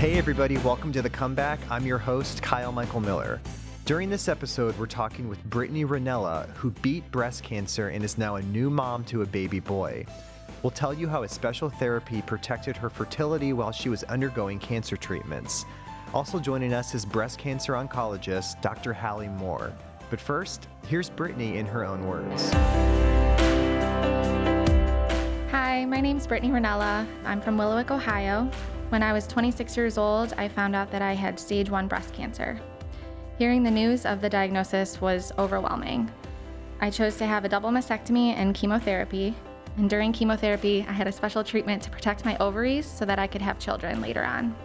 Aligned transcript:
Hey, 0.00 0.16
everybody, 0.16 0.56
welcome 0.56 0.92
to 0.94 1.02
The 1.02 1.10
Comeback. 1.10 1.60
I'm 1.70 1.84
your 1.84 1.98
host, 1.98 2.40
Kyle 2.40 2.72
Michael 2.72 3.00
Miller. 3.00 3.38
During 3.84 4.08
this 4.08 4.28
episode, 4.28 4.74
we're 4.78 4.86
talking 4.86 5.28
with 5.28 5.44
Brittney 5.50 5.86
Rinella, 5.86 6.48
who 6.54 6.70
beat 6.70 7.10
breast 7.10 7.42
cancer 7.42 7.88
and 7.88 8.02
is 8.02 8.16
now 8.16 8.36
a 8.36 8.42
new 8.44 8.70
mom 8.70 9.04
to 9.04 9.20
a 9.20 9.26
baby 9.26 9.60
boy. 9.60 10.06
We'll 10.62 10.70
tell 10.70 10.94
you 10.94 11.06
how 11.06 11.24
a 11.24 11.28
special 11.28 11.68
therapy 11.68 12.22
protected 12.22 12.78
her 12.78 12.88
fertility 12.88 13.52
while 13.52 13.72
she 13.72 13.90
was 13.90 14.02
undergoing 14.04 14.58
cancer 14.58 14.96
treatments. 14.96 15.66
Also 16.14 16.38
joining 16.38 16.72
us 16.72 16.94
is 16.94 17.04
breast 17.04 17.38
cancer 17.38 17.74
oncologist 17.74 18.62
Dr. 18.62 18.94
Halle 18.94 19.28
Moore. 19.28 19.70
But 20.08 20.18
first, 20.18 20.66
here's 20.86 21.10
Brittney 21.10 21.56
in 21.56 21.66
her 21.66 21.84
own 21.84 22.06
words. 22.06 22.50
Hi, 25.50 25.84
my 25.84 26.00
name's 26.00 26.26
Brittney 26.26 26.50
Rinella. 26.50 27.06
I'm 27.26 27.42
from 27.42 27.58
Willowick, 27.58 27.90
Ohio. 27.90 28.50
When 28.90 29.04
I 29.04 29.12
was 29.12 29.28
26 29.28 29.76
years 29.76 29.98
old, 29.98 30.34
I 30.36 30.48
found 30.48 30.74
out 30.74 30.90
that 30.90 31.00
I 31.00 31.12
had 31.12 31.38
stage 31.38 31.70
1 31.70 31.86
breast 31.86 32.12
cancer. 32.12 32.60
Hearing 33.38 33.62
the 33.62 33.70
news 33.70 34.04
of 34.04 34.20
the 34.20 34.28
diagnosis 34.28 35.00
was 35.00 35.30
overwhelming. 35.38 36.10
I 36.80 36.90
chose 36.90 37.16
to 37.18 37.24
have 37.24 37.44
a 37.44 37.48
double 37.48 37.70
mastectomy 37.70 38.34
and 38.34 38.52
chemotherapy, 38.52 39.36
and 39.76 39.88
during 39.88 40.12
chemotherapy, 40.12 40.84
I 40.88 40.92
had 40.92 41.06
a 41.06 41.12
special 41.12 41.44
treatment 41.44 41.84
to 41.84 41.90
protect 41.90 42.24
my 42.24 42.36
ovaries 42.38 42.84
so 42.84 43.04
that 43.04 43.20
I 43.20 43.28
could 43.28 43.42
have 43.42 43.60
children 43.60 44.00
later 44.00 44.24
on. 44.24 44.56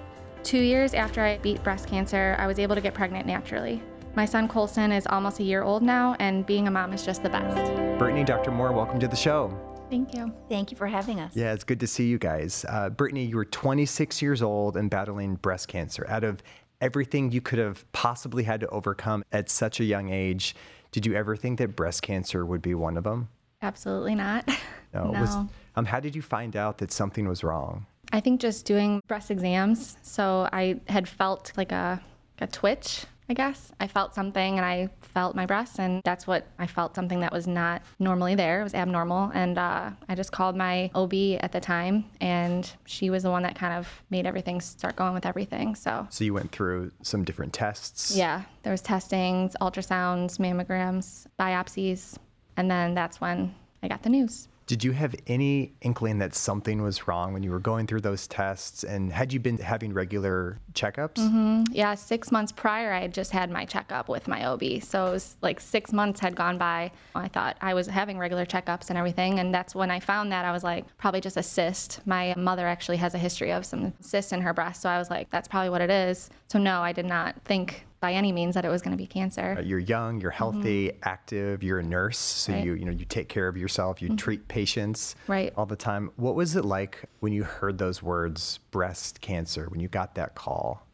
Two 0.41 0.57
years 0.57 0.95
after 0.95 1.21
I 1.21 1.37
beat 1.37 1.63
breast 1.63 1.87
cancer, 1.87 2.35
I 2.39 2.47
was 2.47 2.57
able 2.57 2.73
to 2.73 2.81
get 2.81 2.95
pregnant 2.95 3.27
naturally. 3.27 3.79
My 4.15 4.25
son 4.25 4.47
Colson 4.47 4.91
is 4.91 5.05
almost 5.05 5.39
a 5.39 5.43
year 5.43 5.61
old 5.61 5.83
now, 5.83 6.15
and 6.17 6.47
being 6.47 6.67
a 6.67 6.71
mom 6.71 6.93
is 6.93 7.05
just 7.05 7.21
the 7.21 7.29
best. 7.29 7.57
Brittney, 8.01 8.25
Dr. 8.25 8.49
Moore, 8.49 8.71
welcome 8.71 8.99
to 9.01 9.07
the 9.07 9.15
show. 9.15 9.74
Thank 9.89 10.15
you. 10.15 10.33
Thank 10.49 10.71
you 10.71 10.77
for 10.77 10.87
having 10.87 11.19
us. 11.19 11.35
Yeah, 11.35 11.53
it's 11.53 11.63
good 11.63 11.79
to 11.79 11.87
see 11.87 12.07
you 12.07 12.17
guys. 12.17 12.65
Uh, 12.67 12.89
Brittney, 12.89 13.29
you 13.29 13.35
were 13.35 13.45
26 13.45 14.21
years 14.21 14.41
old 14.41 14.77
and 14.77 14.89
battling 14.89 15.35
breast 15.35 15.67
cancer. 15.67 16.05
Out 16.09 16.23
of 16.23 16.41
everything 16.81 17.31
you 17.31 17.41
could 17.41 17.59
have 17.59 17.89
possibly 17.91 18.43
had 18.43 18.59
to 18.61 18.67
overcome 18.69 19.23
at 19.31 19.49
such 19.49 19.79
a 19.79 19.83
young 19.83 20.09
age, 20.09 20.55
did 20.91 21.05
you 21.05 21.13
ever 21.13 21.35
think 21.35 21.59
that 21.59 21.75
breast 21.75 22.01
cancer 22.01 22.45
would 22.45 22.61
be 22.61 22.73
one 22.73 22.97
of 22.97 23.03
them? 23.03 23.29
Absolutely 23.61 24.15
not. 24.15 24.49
No. 24.93 25.11
No. 25.11 25.19
Was, 25.19 25.35
um, 25.75 25.83
how 25.83 25.99
did 25.99 26.15
you 26.15 26.21
find 26.21 26.55
out 26.55 26.77
that 26.77 26.89
something 26.89 27.27
was 27.27 27.43
wrong? 27.43 27.85
I 28.13 28.21
think 28.21 28.39
just 28.39 28.65
doing 28.65 29.01
breast 29.09 29.29
exams. 29.29 29.97
So 30.03 30.47
I 30.53 30.79
had 30.87 31.05
felt 31.05 31.51
like 31.57 31.73
a, 31.73 32.01
a 32.39 32.47
twitch, 32.47 33.05
I 33.27 33.33
guess. 33.33 33.71
I 33.79 33.87
felt 33.87 34.13
something 34.13 34.57
and 34.57 34.65
I 34.65 34.89
felt 35.01 35.35
my 35.35 35.45
breast, 35.47 35.79
and 35.79 36.01
that's 36.05 36.27
what 36.27 36.45
I 36.59 36.67
felt 36.67 36.93
something 36.93 37.21
that 37.21 37.31
was 37.31 37.47
not 37.47 37.81
normally 37.97 38.35
there. 38.35 38.61
It 38.61 38.63
was 38.63 38.75
abnormal. 38.75 39.31
And 39.33 39.57
uh, 39.57 39.91
I 40.07 40.13
just 40.15 40.31
called 40.31 40.55
my 40.55 40.91
OB 40.93 41.13
at 41.39 41.51
the 41.51 41.59
time, 41.59 42.05
and 42.21 42.71
she 42.85 43.09
was 43.09 43.23
the 43.23 43.31
one 43.31 43.41
that 43.43 43.55
kind 43.55 43.73
of 43.73 43.87
made 44.11 44.27
everything 44.27 44.61
start 44.61 44.95
going 44.95 45.13
with 45.15 45.25
everything. 45.25 45.73
So, 45.75 46.05
So 46.11 46.23
you 46.23 46.33
went 46.35 46.51
through 46.51 46.91
some 47.01 47.23
different 47.23 47.53
tests. 47.53 48.15
yeah, 48.15 48.43
there 48.63 48.71
was 48.71 48.81
testings, 48.81 49.55
ultrasounds, 49.59 50.37
mammograms, 50.37 51.25
biopsies, 51.39 52.17
and 52.57 52.69
then 52.69 52.93
that's 52.93 53.19
when 53.19 53.55
I 53.81 53.87
got 53.87 54.03
the 54.03 54.09
news. 54.09 54.47
Did 54.67 54.83
you 54.83 54.93
have 54.93 55.15
any 55.27 55.73
inkling 55.81 56.17
that 56.19 56.33
something 56.33 56.81
was 56.81 57.07
wrong 57.07 57.33
when 57.33 57.43
you 57.43 57.51
were 57.51 57.59
going 57.59 57.85
through 57.85 58.01
those 58.01 58.25
tests? 58.25 58.83
And 58.83 59.11
had 59.11 59.31
you 59.31 59.39
been 59.39 59.57
having 59.57 59.93
regular 59.93 60.57
checkups? 60.73 61.15
Mm-hmm. 61.15 61.63
Yeah, 61.71 61.93
six 61.93 62.31
months 62.31 62.51
prior, 62.51 62.91
I 62.91 63.01
had 63.01 63.13
just 63.13 63.31
had 63.31 63.51
my 63.51 63.65
checkup 63.65 64.09
with 64.09 64.27
my 64.27 64.45
OB. 64.45 64.81
So 64.81 65.05
it 65.05 65.11
was 65.11 65.35
like 65.43 65.59
six 65.59 65.93
months 65.93 66.19
had 66.19 66.35
gone 66.35 66.57
by. 66.57 66.91
I 67.13 67.27
thought 67.27 67.57
I 67.61 67.75
was 67.75 67.85
having 67.85 68.17
regular 68.17 68.45
checkups 68.45 68.89
and 68.89 68.97
everything. 68.97 69.39
And 69.39 69.53
that's 69.53 69.75
when 69.75 69.91
I 69.91 69.99
found 69.99 70.31
that 70.31 70.45
I 70.45 70.51
was 70.51 70.63
like, 70.63 70.85
probably 70.97 71.21
just 71.21 71.37
a 71.37 71.43
cyst. 71.43 71.99
My 72.05 72.33
mother 72.35 72.67
actually 72.67 72.97
has 72.97 73.13
a 73.13 73.19
history 73.19 73.51
of 73.51 73.65
some 73.65 73.93
cysts 73.99 74.31
in 74.31 74.41
her 74.41 74.53
breast. 74.53 74.81
So 74.81 74.89
I 74.89 74.97
was 74.97 75.11
like, 75.11 75.29
that's 75.29 75.47
probably 75.47 75.69
what 75.69 75.81
it 75.81 75.91
is. 75.91 76.31
So 76.47 76.57
no, 76.57 76.81
I 76.81 76.91
did 76.91 77.05
not 77.05 77.35
think 77.45 77.85
by 78.05 78.13
any 78.13 78.31
means 78.31 78.53
that 78.53 78.63
it 78.63 78.69
was 78.69 78.83
going 78.83 78.91
to 78.91 78.97
be 79.01 79.07
cancer. 79.07 79.55
Uh, 79.57 79.61
You're 79.63 79.79
young, 79.79 80.21
you're 80.21 80.29
healthy, 80.29 80.91
active, 81.01 81.63
you're 81.63 81.79
a 81.79 81.83
nurse, 81.83 82.19
so 82.19 82.53
Right. 82.53 82.63
you 82.63 82.73
you 82.75 82.85
know 82.85 82.91
you 82.91 83.03
take 83.03 83.29
care 83.29 83.47
of 83.47 83.57
yourself, 83.57 83.99
you 83.99 84.15
treat 84.15 84.47
patients 84.47 85.15
Right. 85.27 85.51
all 85.57 85.65
the 85.65 85.75
time. 85.75 86.11
What 86.17 86.35
was 86.35 86.55
it 86.55 86.65
like 86.65 87.03
when 87.21 87.33
you 87.33 87.43
heard 87.43 87.79
those 87.79 88.03
words 88.03 88.59
breast 88.69 89.21
cancer 89.21 89.65
when 89.71 89.79
you 89.79 89.87
got 89.87 90.13
that 90.15 90.35
call? 90.35 90.85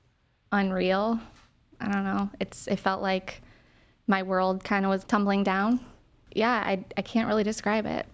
Unreal. 0.54 1.20
I 1.82 1.92
don't 1.92 2.06
know. 2.06 2.30
It's 2.40 2.68
it 2.68 2.78
felt 2.80 3.02
like 3.02 3.42
my 4.08 4.24
world 4.24 4.64
kind 4.64 4.86
of 4.86 4.90
was 4.90 5.04
tumbling 5.04 5.44
down. 5.44 5.82
Yeah, 6.34 6.64
I, 6.66 6.86
I 6.96 7.02
can't 7.02 7.28
really 7.28 7.44
describe 7.44 7.86
it. 7.86 8.06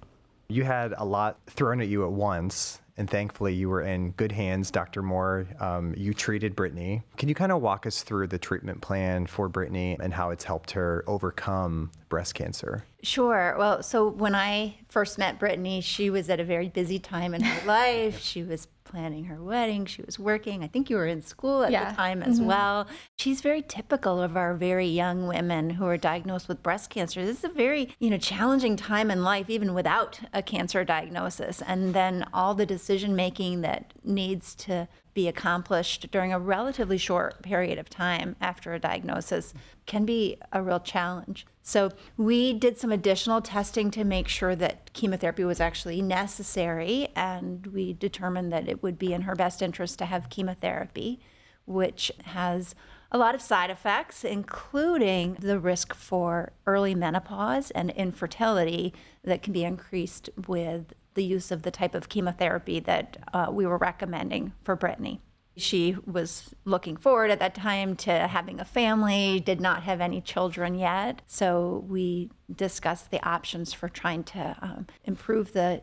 You 0.50 0.64
had 0.64 0.96
a 0.98 1.06
lot 1.06 1.38
thrown 1.46 1.82
at 1.82 1.88
you 1.88 2.04
at 2.04 2.12
once, 2.12 2.82
and 2.98 3.10
thankfully 3.10 3.54
you 3.54 3.70
were 3.70 3.82
in 3.82 4.12
good 4.12 4.32
hands, 4.32 4.72
Dr. 4.72 5.02
Moore. 5.02 5.48
Um, 5.60 5.94
you 5.96 6.14
treated 6.14 6.56
Brittney. 6.56 7.04
Can 7.18 7.30
you 7.30 7.36
kind 7.36 7.52
of 7.52 7.62
walk 7.62 7.86
us 7.86 8.04
through 8.04 8.28
the 8.28 8.40
treatment 8.40 8.82
plan 8.82 9.28
for 9.28 9.50
Brittney 9.50 9.98
and 10.00 10.14
how 10.14 10.32
it's 10.32 10.44
helped 10.44 10.72
her 10.72 11.04
overcome 11.08 11.92
breast 12.10 12.34
cancer? 12.34 12.84
Sure. 13.04 13.56
Well, 13.58 13.84
so 13.84 14.10
when 14.10 14.34
I 14.36 14.76
first 14.90 15.18
met 15.18 15.40
Brittney, 15.40 15.84
she 15.84 16.10
was 16.10 16.30
at 16.30 16.40
a 16.40 16.44
very 16.44 16.70
busy 16.70 17.00
time 17.00 17.34
in 17.34 17.42
her 17.42 17.66
life. 17.68 18.20
She 18.20 18.44
was 18.44 18.68
planning 18.90 19.26
her 19.26 19.42
wedding. 19.42 19.86
She 19.86 20.02
was 20.02 20.18
working. 20.18 20.64
I 20.64 20.68
think 20.68 20.90
you 20.90 20.96
were 20.96 21.08
in 21.08 21.22
school 21.22 21.64
at 21.64 21.72
Yeah. 21.72 21.90
the 21.90 21.96
time 21.96 22.24
as 22.24 22.40
mm-hmm. 22.40 22.48
well. 22.48 22.88
She's 23.18 23.42
very 23.42 23.62
typical 23.62 24.22
of 24.22 24.36
our 24.38 24.54
very 24.54 24.88
young 24.88 25.28
women 25.28 25.72
who 25.72 25.86
are 25.86 25.98
diagnosed 25.98 26.48
with 26.48 26.64
breast 26.64 26.90
cancer. 26.90 27.26
This 27.26 27.40
is 27.40 27.44
a 27.44 27.50
very, 27.50 27.96
you 28.00 28.10
know, 28.10 28.18
challenging 28.18 28.76
time 28.76 29.12
in 29.12 29.24
life 29.24 29.50
even 29.50 29.74
without 29.74 30.20
a 30.34 30.42
cancer 30.42 30.84
diagnosis. 30.84 31.62
And 31.62 31.94
then 31.94 32.26
all 32.34 32.54
the 32.56 32.66
decision 32.66 33.16
making 33.16 33.62
that 33.62 33.94
needs 34.04 34.56
to 34.56 34.88
be 35.18 35.28
accomplished 35.28 36.12
during 36.12 36.32
a 36.32 36.38
relatively 36.38 36.98
short 37.00 37.42
period 37.42 37.80
of 37.80 37.90
time 37.90 38.36
after 38.40 38.76
a 38.76 38.80
diagnosis 38.80 39.52
can 39.88 40.06
be 40.06 40.38
a 40.54 40.62
real 40.62 40.80
challenge. 40.80 41.48
So, 41.64 41.90
we 42.18 42.54
did 42.54 42.78
some 42.78 42.92
additional 42.92 43.42
testing 43.42 43.90
to 43.92 44.04
make 44.04 44.28
sure 44.28 44.56
that 44.56 44.94
chemotherapy 44.94 45.44
was 45.44 45.60
actually 45.60 46.04
necessary, 46.04 47.08
and 47.16 47.66
we 47.66 47.94
determined 47.94 48.54
that 48.54 48.70
it 48.70 48.84
would 48.84 49.00
be 49.00 49.12
in 49.12 49.24
her 49.24 49.34
best 49.34 49.64
interest 49.64 49.98
to 49.98 50.06
have 50.06 50.30
chemotherapy, 50.30 51.20
which 51.66 52.12
has 52.26 52.76
a 53.12 53.18
lot 53.18 53.34
of 53.34 53.42
side 53.42 53.72
effects, 53.72 54.24
including 54.24 55.36
the 55.40 55.58
risk 55.58 55.96
for 55.96 56.52
early 56.68 56.94
menopause 56.94 57.72
and 57.72 57.90
infertility 57.90 58.94
that 59.24 59.42
can 59.42 59.52
be 59.52 59.64
increased 59.64 60.30
with 60.48 60.94
the 61.18 61.26
use 61.26 61.52
of 61.52 61.64
the 61.64 61.72
type 61.72 61.96
of 61.96 62.08
chemotherapy 62.08 62.80
that 62.80 63.18
uh, 63.34 63.48
we 63.52 63.66
were 63.66 63.78
recommending 63.78 64.54
for 64.64 64.78
Brittney. 64.78 65.20
She 65.58 65.98
was 66.06 66.54
looking 66.64 66.96
forward 66.96 67.32
at 67.32 67.40
that 67.40 67.56
time 67.56 67.96
to 67.98 68.28
having 68.28 68.60
a 68.60 68.66
family, 68.66 69.40
did 69.40 69.60
not 69.60 69.84
have 69.84 70.00
any 70.00 70.22
children 70.22 70.76
yet. 70.76 71.24
So 71.26 71.84
we 71.90 72.30
discussed 72.56 73.10
the 73.10 73.28
options 73.28 73.74
for 73.74 73.90
trying 73.90 74.24
to 74.26 74.56
um, 74.62 74.88
improve 75.04 75.54
the 75.54 75.82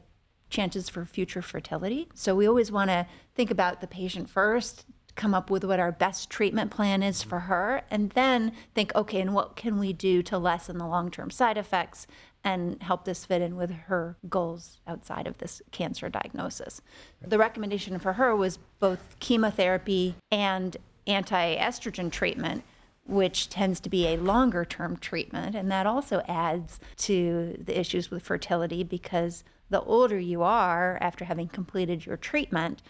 chances 0.48 0.88
for 0.88 1.04
future 1.04 1.42
fertility. 1.42 2.08
So 2.14 2.36
we 2.36 2.46
always 2.46 2.70
want 2.70 2.90
to 2.90 3.06
think 3.34 3.50
about 3.50 3.80
the 3.80 3.88
patient 3.88 4.30
first, 4.30 4.86
come 5.14 5.34
up 5.34 5.50
with 5.50 5.64
what 5.64 5.80
our 5.80 5.92
best 5.92 6.30
treatment 6.30 6.70
plan 6.70 7.02
is 7.02 7.22
for 7.22 7.40
her, 7.40 7.82
and 7.90 8.10
then 8.10 8.52
think, 8.74 8.94
okay, 8.94 9.20
and 9.20 9.34
what 9.34 9.56
can 9.56 9.78
we 9.78 9.92
do 9.92 10.22
to 10.22 10.38
lessen 10.38 10.78
the 10.78 10.86
long 10.86 11.10
term 11.10 11.30
side 11.30 11.56
effects 11.56 12.06
and 12.42 12.82
help 12.82 13.04
this 13.04 13.24
fit 13.24 13.40
in 13.40 13.56
with 13.56 13.70
her 13.70 14.16
goals 14.28 14.78
outside 14.86 15.26
of 15.26 15.38
this 15.38 15.62
cancer 15.70 16.10
diagnosis. 16.10 16.82
The 17.26 17.38
recommendation 17.38 17.98
for 17.98 18.14
her 18.14 18.36
was 18.36 18.58
both 18.78 19.16
chemotherapy 19.18 20.14
and 20.30 20.76
anti 21.06 21.56
estrogen 21.56 22.10
treatment. 22.10 22.64
Which 23.06 23.50
tends 23.50 23.80
to 23.80 23.90
be 23.90 24.06
a 24.06 24.16
longer 24.16 24.64
term 24.64 24.96
treatment. 24.96 25.54
And 25.54 25.70
that 25.70 25.86
also 25.86 26.22
adds 26.26 26.80
to 27.00 27.54
the 27.62 27.78
issues 27.78 28.10
with 28.10 28.22
fertility 28.22 28.82
because 28.82 29.44
the 29.68 29.82
older 29.82 30.18
you 30.18 30.42
are 30.42 30.96
after 31.02 31.26
having 31.26 31.48
completed 31.48 32.06
your 32.06 32.16
treatment, 32.16 32.80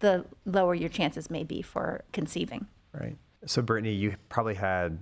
the 0.00 0.24
lower 0.44 0.74
your 0.74 0.88
chances 0.88 1.30
may 1.30 1.44
be 1.44 1.62
for 1.62 2.04
conceiving. 2.12 2.66
Right. 2.92 3.16
So, 3.46 3.62
Brittney, 3.62 3.98
you 3.98 4.14
probably 4.28 4.54
had 4.54 4.98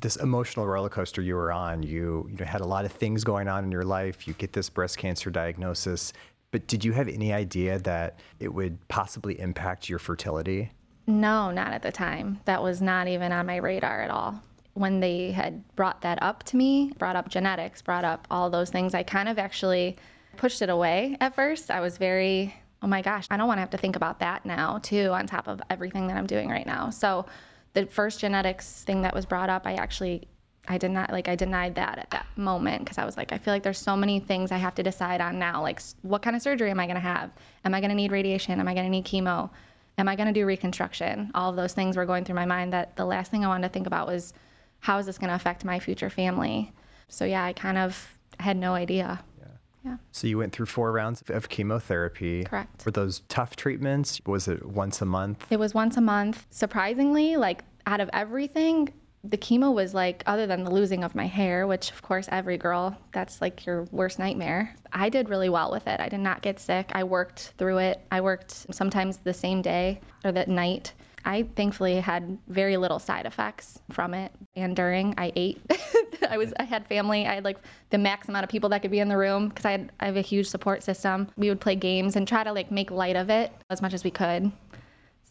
this 0.00 0.16
emotional 0.16 0.66
roller 0.66 0.88
coaster 0.88 1.22
you 1.22 1.34
were 1.34 1.52
on. 1.52 1.82
You, 1.82 2.28
you 2.30 2.36
know, 2.36 2.44
had 2.44 2.60
a 2.60 2.66
lot 2.66 2.84
of 2.84 2.92
things 2.92 3.22
going 3.24 3.48
on 3.48 3.64
in 3.64 3.70
your 3.70 3.84
life. 3.84 4.26
You 4.26 4.34
get 4.34 4.52
this 4.52 4.68
breast 4.68 4.98
cancer 4.98 5.30
diagnosis. 5.30 6.12
But 6.50 6.66
did 6.66 6.84
you 6.84 6.92
have 6.92 7.08
any 7.08 7.32
idea 7.32 7.78
that 7.80 8.20
it 8.40 8.52
would 8.52 8.78
possibly 8.88 9.38
impact 9.40 9.88
your 9.88 9.98
fertility? 9.98 10.70
No, 11.06 11.50
not 11.50 11.72
at 11.72 11.82
the 11.82 11.92
time. 11.92 12.40
That 12.44 12.62
was 12.62 12.80
not 12.80 13.08
even 13.08 13.32
on 13.32 13.46
my 13.46 13.56
radar 13.56 14.02
at 14.02 14.10
all. 14.10 14.40
When 14.74 15.00
they 15.00 15.30
had 15.30 15.62
brought 15.76 16.00
that 16.02 16.22
up 16.22 16.42
to 16.44 16.56
me, 16.56 16.92
brought 16.98 17.16
up 17.16 17.28
genetics, 17.28 17.82
brought 17.82 18.04
up 18.04 18.26
all 18.30 18.50
those 18.50 18.70
things, 18.70 18.94
I 18.94 19.02
kind 19.02 19.28
of 19.28 19.38
actually 19.38 19.96
pushed 20.36 20.62
it 20.62 20.68
away 20.68 21.16
at 21.20 21.34
first. 21.34 21.70
I 21.70 21.80
was 21.80 21.98
very, 21.98 22.54
oh 22.84 22.86
my 22.86 23.00
gosh, 23.00 23.26
I 23.30 23.38
don't 23.38 23.48
want 23.48 23.56
to 23.56 23.62
have 23.62 23.70
to 23.70 23.78
think 23.78 23.96
about 23.96 24.20
that 24.20 24.44
now, 24.44 24.78
too, 24.82 25.08
on 25.08 25.26
top 25.26 25.48
of 25.48 25.62
everything 25.70 26.06
that 26.08 26.18
I'm 26.18 26.26
doing 26.26 26.50
right 26.50 26.66
now. 26.66 26.90
So 26.90 27.24
the 27.72 27.86
first 27.86 28.20
genetics 28.20 28.82
thing 28.82 29.00
that 29.02 29.14
was 29.14 29.24
brought 29.24 29.48
up, 29.48 29.66
I 29.66 29.74
actually 29.74 30.28
I 30.66 30.78
did 30.78 30.92
not 30.92 31.10
like 31.10 31.28
I 31.28 31.36
denied 31.36 31.74
that 31.74 31.98
at 31.98 32.10
that 32.10 32.26
moment 32.36 32.84
because 32.84 32.96
I 32.96 33.04
was 33.04 33.18
like 33.18 33.32
I 33.32 33.38
feel 33.38 33.52
like 33.52 33.62
there's 33.62 33.78
so 33.78 33.94
many 33.94 34.18
things 34.18 34.50
I 34.50 34.56
have 34.56 34.74
to 34.76 34.82
decide 34.82 35.20
on 35.20 35.38
now 35.38 35.60
like 35.60 35.78
what 36.00 36.22
kind 36.22 36.34
of 36.34 36.40
surgery 36.40 36.70
am 36.70 36.80
I 36.80 36.86
going 36.86 36.94
to 36.94 37.00
have? 37.00 37.30
Am 37.66 37.74
I 37.74 37.80
going 37.80 37.90
to 37.90 37.94
need 37.94 38.12
radiation? 38.12 38.58
Am 38.60 38.66
I 38.66 38.72
going 38.72 38.86
to 38.86 38.90
need 38.90 39.04
chemo? 39.04 39.50
Am 39.98 40.08
I 40.08 40.16
going 40.16 40.26
to 40.26 40.32
do 40.32 40.46
reconstruction? 40.46 41.30
All 41.34 41.50
of 41.50 41.56
those 41.56 41.74
things 41.74 41.96
were 41.96 42.06
going 42.06 42.24
through 42.24 42.36
my 42.36 42.46
mind 42.46 42.72
that 42.72 42.96
the 42.96 43.04
last 43.04 43.30
thing 43.30 43.44
I 43.44 43.48
wanted 43.48 43.68
to 43.68 43.72
think 43.72 43.86
about 43.86 44.06
was 44.06 44.32
how 44.80 44.98
is 44.98 45.06
this 45.06 45.18
going 45.18 45.28
to 45.28 45.36
affect 45.36 45.64
my 45.64 45.78
future 45.78 46.10
family? 46.10 46.72
So, 47.08 47.24
yeah, 47.24 47.44
I 47.44 47.52
kind 47.52 47.78
of 47.78 48.18
had 48.40 48.56
no 48.56 48.74
idea. 48.74 49.22
Yeah. 49.84 49.96
So 50.12 50.26
you 50.26 50.38
went 50.38 50.52
through 50.52 50.66
four 50.66 50.92
rounds 50.92 51.22
of 51.28 51.48
chemotherapy. 51.48 52.44
Correct. 52.44 52.84
Were 52.86 52.92
those 52.92 53.20
tough 53.28 53.54
treatments? 53.56 54.20
Was 54.26 54.48
it 54.48 54.64
once 54.64 55.02
a 55.02 55.04
month? 55.04 55.46
It 55.50 55.58
was 55.58 55.74
once 55.74 55.96
a 55.96 56.00
month. 56.00 56.46
Surprisingly, 56.50 57.36
like 57.36 57.64
out 57.86 58.00
of 58.00 58.08
everything, 58.12 58.92
the 59.24 59.38
chemo 59.38 59.74
was 59.74 59.94
like, 59.94 60.22
other 60.26 60.46
than 60.46 60.64
the 60.64 60.70
losing 60.70 61.04
of 61.04 61.14
my 61.14 61.26
hair, 61.26 61.66
which 61.66 61.90
of 61.90 62.02
course 62.02 62.28
every 62.30 62.58
girl, 62.58 62.96
that's 63.12 63.40
like 63.40 63.64
your 63.66 63.84
worst 63.84 64.18
nightmare. 64.18 64.74
I 64.92 65.08
did 65.08 65.28
really 65.28 65.48
well 65.48 65.70
with 65.70 65.86
it. 65.86 66.00
I 66.00 66.08
did 66.08 66.20
not 66.20 66.42
get 66.42 66.60
sick. 66.60 66.90
I 66.92 67.04
worked 67.04 67.52
through 67.58 67.78
it. 67.78 68.00
I 68.10 68.20
worked 68.20 68.74
sometimes 68.74 69.18
the 69.18 69.34
same 69.34 69.62
day 69.62 70.00
or 70.24 70.32
that 70.32 70.48
night. 70.48 70.92
I 71.24 71.44
thankfully 71.56 71.96
had 71.96 72.38
very 72.48 72.76
little 72.76 72.98
side 72.98 73.26
effects 73.26 73.80
from 73.90 74.14
it. 74.14 74.32
And 74.56 74.76
during, 74.76 75.14
I 75.16 75.32
ate. 75.34 75.60
I 76.30 76.36
was, 76.36 76.52
I 76.58 76.64
had 76.64 76.86
family. 76.86 77.26
I 77.26 77.34
had 77.34 77.44
like 77.44 77.58
the 77.90 77.98
max 77.98 78.28
amount 78.28 78.44
of 78.44 78.50
people 78.50 78.68
that 78.70 78.82
could 78.82 78.90
be 78.90 79.00
in 79.00 79.08
the 79.08 79.16
room 79.16 79.48
because 79.48 79.64
I 79.64 79.72
had, 79.72 79.92
I 80.00 80.06
have 80.06 80.16
a 80.16 80.22
huge 80.22 80.46
support 80.46 80.82
system. 80.82 81.28
We 81.36 81.48
would 81.48 81.60
play 81.60 81.76
games 81.76 82.16
and 82.16 82.28
try 82.28 82.44
to 82.44 82.52
like 82.52 82.70
make 82.70 82.90
light 82.90 83.16
of 83.16 83.30
it 83.30 83.52
as 83.70 83.80
much 83.80 83.94
as 83.94 84.04
we 84.04 84.10
could. 84.10 84.52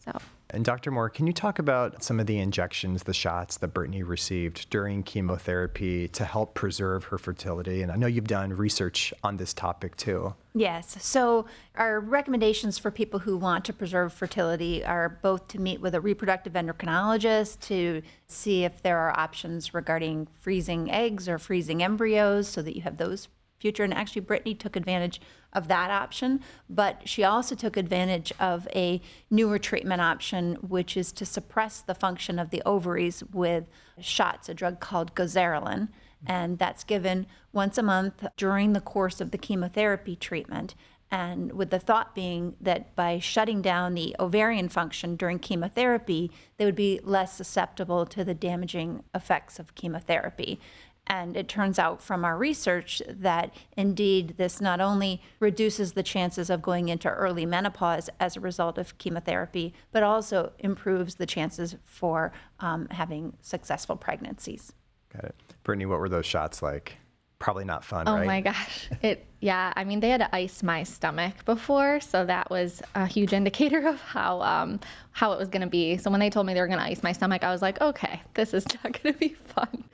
So. 0.04 0.12
And 0.54 0.64
Dr. 0.64 0.92
Moore, 0.92 1.10
can 1.10 1.26
you 1.26 1.32
talk 1.32 1.58
about 1.58 2.04
some 2.04 2.20
of 2.20 2.26
the 2.26 2.38
injections, 2.38 3.02
the 3.02 3.12
shots 3.12 3.56
that 3.58 3.74
Brittney 3.74 4.06
received 4.06 4.70
during 4.70 5.02
chemotherapy 5.02 6.06
to 6.08 6.24
help 6.24 6.54
preserve 6.54 7.04
her 7.04 7.18
fertility? 7.18 7.82
And 7.82 7.90
I 7.90 7.96
know 7.96 8.06
you've 8.06 8.28
done 8.28 8.52
research 8.52 9.12
on 9.24 9.36
this 9.36 9.52
topic 9.52 9.96
too. 9.96 10.34
Yes. 10.54 10.96
So, 11.02 11.46
our 11.74 11.98
recommendations 11.98 12.78
for 12.78 12.92
people 12.92 13.18
who 13.18 13.36
want 13.36 13.64
to 13.64 13.72
preserve 13.72 14.12
fertility 14.12 14.84
are 14.84 15.18
both 15.20 15.48
to 15.48 15.60
meet 15.60 15.80
with 15.80 15.96
a 15.96 16.00
reproductive 16.00 16.52
endocrinologist 16.52 17.58
to 17.62 18.02
see 18.28 18.62
if 18.62 18.80
there 18.80 18.98
are 18.98 19.18
options 19.18 19.74
regarding 19.74 20.28
freezing 20.38 20.88
eggs 20.92 21.28
or 21.28 21.38
freezing 21.38 21.82
embryos 21.82 22.46
so 22.46 22.62
that 22.62 22.76
you 22.76 22.82
have 22.82 22.98
those 22.98 23.26
future. 23.64 23.82
And 23.82 23.94
actually, 23.94 24.20
Brittney 24.20 24.58
took 24.58 24.76
advantage 24.76 25.22
of 25.54 25.68
that 25.68 25.90
option, 25.90 26.40
but 26.68 27.08
she 27.08 27.24
also 27.24 27.54
took 27.54 27.78
advantage 27.78 28.30
of 28.38 28.68
a 28.74 29.00
newer 29.30 29.58
treatment 29.58 30.02
option, 30.02 30.56
which 30.56 30.98
is 30.98 31.12
to 31.12 31.24
suppress 31.24 31.80
the 31.80 31.94
function 31.94 32.38
of 32.38 32.50
the 32.50 32.60
ovaries 32.66 33.24
with 33.32 33.64
shots, 33.98 34.50
a 34.50 34.54
drug 34.54 34.80
called 34.80 35.14
goserelin. 35.14 35.88
And 36.26 36.58
that's 36.58 36.84
given 36.84 37.26
once 37.54 37.78
a 37.78 37.82
month 37.82 38.26
during 38.36 38.74
the 38.74 38.82
course 38.82 39.22
of 39.22 39.30
the 39.30 39.38
chemotherapy 39.38 40.14
treatment. 40.14 40.74
And 41.10 41.52
with 41.52 41.70
the 41.70 41.78
thought 41.78 42.14
being 42.14 42.56
that 42.60 42.94
by 42.94 43.18
shutting 43.18 43.62
down 43.62 43.94
the 43.94 44.14
ovarian 44.20 44.68
function 44.68 45.16
during 45.16 45.38
chemotherapy, 45.38 46.30
they 46.58 46.66
would 46.66 46.74
be 46.74 47.00
less 47.02 47.34
susceptible 47.34 48.04
to 48.06 48.24
the 48.24 48.34
damaging 48.34 49.04
effects 49.14 49.58
of 49.58 49.74
chemotherapy. 49.74 50.60
And 51.06 51.36
it 51.36 51.48
turns 51.48 51.78
out 51.78 52.02
from 52.02 52.24
our 52.24 52.36
research 52.36 53.02
that 53.08 53.52
indeed 53.76 54.34
this 54.38 54.60
not 54.60 54.80
only 54.80 55.20
reduces 55.38 55.92
the 55.92 56.02
chances 56.02 56.48
of 56.48 56.62
going 56.62 56.88
into 56.88 57.10
early 57.10 57.44
menopause 57.44 58.08
as 58.20 58.36
a 58.36 58.40
result 58.40 58.78
of 58.78 58.96
chemotherapy, 58.96 59.74
but 59.92 60.02
also 60.02 60.52
improves 60.58 61.16
the 61.16 61.26
chances 61.26 61.76
for 61.84 62.32
um, 62.60 62.88
having 62.90 63.36
successful 63.42 63.96
pregnancies. 63.96 64.72
Got 65.12 65.24
it. 65.24 65.34
Brittney, 65.64 65.86
what 65.86 66.00
were 66.00 66.08
those 66.08 66.26
shots 66.26 66.62
like? 66.62 66.96
Probably 67.38 67.64
not 67.64 67.84
fun, 67.84 68.08
oh 68.08 68.14
right? 68.14 68.22
Oh 68.22 68.26
my 68.26 68.40
gosh. 68.40 68.88
It 69.02 69.26
yeah, 69.40 69.74
I 69.76 69.84
mean 69.84 70.00
they 70.00 70.08
had 70.08 70.20
to 70.20 70.34
ice 70.34 70.62
my 70.62 70.82
stomach 70.84 71.44
before, 71.44 72.00
so 72.00 72.24
that 72.24 72.48
was 72.48 72.80
a 72.94 73.06
huge 73.06 73.34
indicator 73.34 73.86
of 73.86 74.00
how 74.00 74.40
um 74.40 74.80
how 75.10 75.32
it 75.32 75.38
was 75.38 75.48
going 75.48 75.60
to 75.60 75.68
be. 75.68 75.98
So 75.98 76.10
when 76.10 76.20
they 76.20 76.30
told 76.30 76.46
me 76.46 76.54
they 76.54 76.60
were 76.62 76.66
going 76.66 76.78
to 76.78 76.84
ice 76.84 77.02
my 77.02 77.12
stomach, 77.12 77.44
I 77.44 77.50
was 77.50 77.60
like, 77.60 77.78
"Okay, 77.82 78.22
this 78.32 78.54
is 78.54 78.64
not 78.72 78.84
going 79.02 79.12
to 79.12 79.20
be 79.20 79.36
fun." 79.54 79.84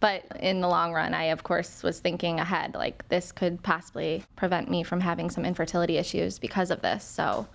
But 0.00 0.24
in 0.40 0.60
the 0.60 0.68
long 0.68 0.92
run, 0.92 1.14
I 1.14 1.24
of 1.24 1.42
course 1.42 1.82
was 1.82 2.00
thinking 2.00 2.40
ahead 2.40 2.74
like 2.74 3.06
this 3.08 3.32
could 3.32 3.62
possibly 3.62 4.24
prevent 4.36 4.70
me 4.70 4.82
from 4.82 5.00
having 5.00 5.30
some 5.30 5.44
infertility 5.44 5.98
issues 5.98 6.38
because 6.38 6.70
of 6.70 6.82
this. 6.82 7.04
So 7.04 7.46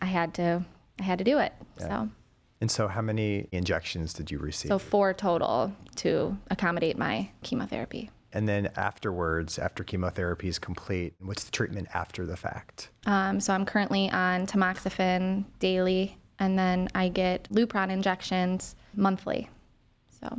I 0.00 0.06
had 0.06 0.34
to 0.34 0.64
I 0.98 1.02
had 1.02 1.18
to 1.18 1.24
do 1.24 1.38
it. 1.38 1.52
Yeah. 1.78 1.86
So 1.86 2.08
and 2.60 2.70
so 2.70 2.88
how 2.88 3.00
many 3.00 3.48
injections 3.52 4.12
did 4.12 4.30
you 4.30 4.38
receive? 4.38 4.68
So 4.68 4.78
four 4.78 5.14
total 5.14 5.72
to 5.96 6.36
accommodate 6.50 6.98
my 6.98 7.30
chemotherapy. 7.42 8.10
And 8.32 8.48
then 8.48 8.70
afterwards, 8.76 9.58
after 9.58 9.82
chemotherapy 9.82 10.48
is 10.48 10.58
complete, 10.58 11.14
what's 11.20 11.44
the 11.44 11.50
treatment 11.50 11.88
after 11.94 12.26
the 12.26 12.36
fact? 12.36 12.90
Um, 13.06 13.40
so 13.40 13.52
I'm 13.52 13.64
currently 13.64 14.08
on 14.10 14.46
tamoxifen 14.46 15.44
daily, 15.58 16.16
and 16.38 16.56
then 16.56 16.88
I 16.94 17.08
get 17.08 17.48
Lupron 17.50 17.90
injections 17.90 18.76
monthly. 18.94 19.48
So, 20.22 20.38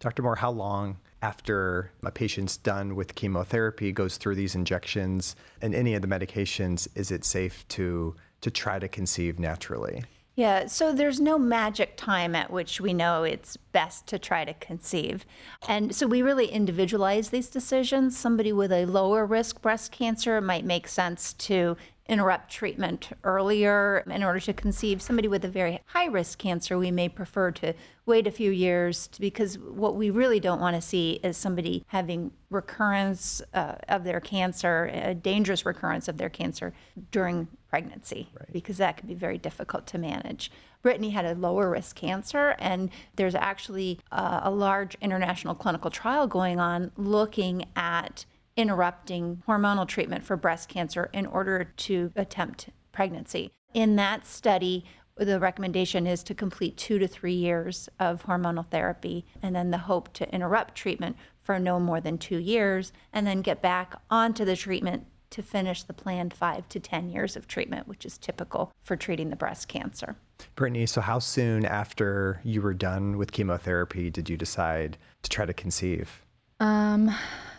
Dr. 0.00 0.22
Moore, 0.22 0.36
how 0.36 0.50
long 0.50 0.98
after 1.22 1.90
a 2.02 2.10
patient's 2.10 2.56
done 2.56 2.94
with 2.94 3.14
chemotherapy 3.14 3.92
goes 3.92 4.16
through 4.16 4.34
these 4.34 4.54
injections 4.54 5.36
and 5.62 5.74
any 5.74 5.94
of 5.94 6.02
the 6.02 6.08
medications, 6.08 6.88
is 6.94 7.10
it 7.10 7.24
safe 7.24 7.66
to 7.68 8.14
to 8.42 8.50
try 8.50 8.78
to 8.78 8.86
conceive 8.86 9.38
naturally? 9.38 10.04
Yeah, 10.36 10.66
so 10.66 10.92
there's 10.92 11.18
no 11.18 11.38
magic 11.38 11.96
time 11.96 12.34
at 12.34 12.50
which 12.50 12.78
we 12.78 12.92
know 12.92 13.24
it's 13.24 13.56
best 13.56 14.06
to 14.08 14.18
try 14.18 14.44
to 14.44 14.52
conceive. 14.52 15.24
And 15.66 15.96
so 15.96 16.06
we 16.06 16.20
really 16.20 16.48
individualize 16.48 17.30
these 17.30 17.48
decisions. 17.48 18.18
Somebody 18.18 18.52
with 18.52 18.70
a 18.70 18.84
lower 18.84 19.24
risk 19.24 19.62
breast 19.62 19.92
cancer 19.92 20.42
might 20.42 20.66
make 20.66 20.88
sense 20.88 21.32
to 21.32 21.78
interrupt 22.08 22.50
treatment 22.50 23.10
earlier 23.24 24.04
in 24.06 24.22
order 24.22 24.40
to 24.40 24.52
conceive. 24.52 25.02
Somebody 25.02 25.28
with 25.28 25.44
a 25.44 25.48
very 25.48 25.80
high 25.86 26.06
risk 26.06 26.38
cancer, 26.38 26.78
we 26.78 26.90
may 26.90 27.08
prefer 27.08 27.50
to 27.52 27.74
wait 28.04 28.26
a 28.26 28.30
few 28.30 28.50
years 28.50 29.08
to, 29.08 29.20
because 29.20 29.58
what 29.58 29.96
we 29.96 30.10
really 30.10 30.38
don't 30.38 30.60
want 30.60 30.76
to 30.76 30.82
see 30.82 31.18
is 31.24 31.36
somebody 31.36 31.84
having 31.88 32.30
recurrence 32.50 33.42
uh, 33.54 33.74
of 33.88 34.04
their 34.04 34.20
cancer, 34.20 34.90
a 34.92 35.14
dangerous 35.14 35.66
recurrence 35.66 36.06
of 36.06 36.16
their 36.16 36.30
cancer 36.30 36.72
during 37.10 37.48
pregnancy, 37.68 38.28
right. 38.38 38.52
because 38.52 38.76
that 38.76 38.96
can 38.96 39.08
be 39.08 39.14
very 39.14 39.38
difficult 39.38 39.86
to 39.88 39.98
manage. 39.98 40.50
Brittney 40.84 41.10
had 41.10 41.24
a 41.24 41.34
lower 41.34 41.68
risk 41.68 41.96
cancer, 41.96 42.54
and 42.60 42.90
there's 43.16 43.34
actually 43.34 43.98
uh, 44.12 44.40
a 44.44 44.50
large 44.50 44.96
international 45.00 45.54
clinical 45.54 45.90
trial 45.90 46.28
going 46.28 46.60
on 46.60 46.92
looking 46.96 47.64
at 47.74 48.24
interrupting 48.56 49.42
hormonal 49.46 49.86
treatment 49.86 50.24
for 50.24 50.36
breast 50.36 50.68
cancer 50.68 51.10
in 51.12 51.26
order 51.26 51.64
to 51.76 52.12
attempt 52.16 52.70
pregnancy. 52.92 53.50
In 53.74 53.96
that 53.96 54.26
study, 54.26 54.84
the 55.16 55.40
recommendation 55.40 56.06
is 56.06 56.22
to 56.24 56.34
complete 56.34 56.76
two 56.76 56.98
to 56.98 57.08
three 57.08 57.34
years 57.34 57.88
of 57.98 58.24
hormonal 58.24 58.66
therapy 58.66 59.24
and 59.42 59.54
then 59.54 59.70
the 59.70 59.78
hope 59.78 60.12
to 60.14 60.34
interrupt 60.34 60.74
treatment 60.74 61.16
for 61.42 61.58
no 61.58 61.80
more 61.80 62.00
than 62.00 62.18
two 62.18 62.38
years 62.38 62.92
and 63.12 63.26
then 63.26 63.40
get 63.40 63.62
back 63.62 63.94
onto 64.10 64.44
the 64.44 64.56
treatment 64.56 65.06
to 65.30 65.42
finish 65.42 65.82
the 65.82 65.92
planned 65.92 66.32
five 66.32 66.68
to 66.68 66.80
10 66.80 67.08
years 67.08 67.36
of 67.36 67.48
treatment, 67.48 67.88
which 67.88 68.04
is 68.04 68.16
typical 68.18 68.72
for 68.82 68.96
treating 68.96 69.30
the 69.30 69.36
breast 69.36 69.68
cancer. 69.68 70.16
Brittney, 70.56 70.88
so 70.88 71.00
how 71.00 71.18
soon 71.18 71.64
after 71.64 72.40
you 72.44 72.62
were 72.62 72.74
done 72.74 73.18
with 73.18 73.32
chemotherapy 73.32 74.10
did 74.10 74.28
you 74.30 74.36
decide 74.36 74.96
to 75.22 75.30
try 75.30 75.44
to 75.44 75.52
conceive? 75.52 76.22
Um, 76.60 77.14